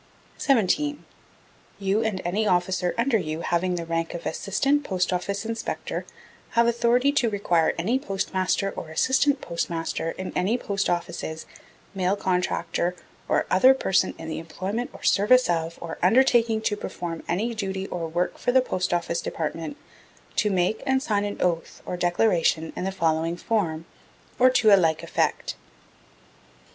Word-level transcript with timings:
17. 0.39 1.05
You 1.77 2.01
and 2.01 2.23
any 2.25 2.47
officer 2.47 2.95
under 2.97 3.19
you 3.19 3.41
having 3.41 3.75
the 3.75 3.85
rank 3.85 4.15
of 4.15 4.25
Assistant 4.25 4.83
P.O. 4.83 4.97
Inspector, 5.47 6.05
have 6.49 6.65
authority 6.65 7.11
to 7.11 7.29
require 7.29 7.75
any 7.77 7.99
Postmaster 7.99 8.71
or 8.71 8.89
Assistant 8.89 9.41
Postmaster 9.41 10.09
in 10.17 10.31
any 10.35 10.57
Post 10.57 10.89
Offices, 10.89 11.45
Mail 11.93 12.15
Contractor 12.15 12.95
or 13.29 13.45
other 13.51 13.75
person 13.75 14.15
in 14.17 14.27
the 14.27 14.39
employment 14.39 14.89
or 14.91 15.03
service 15.03 15.47
of, 15.47 15.77
or 15.79 15.99
undertaking 16.01 16.61
to 16.61 16.75
perform 16.75 17.21
any 17.27 17.53
duty 17.53 17.85
or 17.85 18.07
work 18.07 18.39
for 18.39 18.51
the 18.51 18.59
Post 18.61 18.95
Office 18.95 19.21
Department, 19.21 19.77
to 20.35 20.49
make 20.49 20.81
and 20.83 21.03
sign 21.03 21.23
an 21.25 21.39
oath 21.39 21.83
or 21.85 21.95
declaration 21.95 22.73
in 22.75 22.85
the 22.85 22.91
following 22.91 23.37
form, 23.37 23.85
or 24.39 24.49
to 24.49 24.73
a 24.73 24.75
like 24.77 25.03
effect. 25.03 25.55